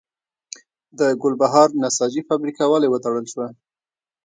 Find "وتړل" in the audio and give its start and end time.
2.89-3.25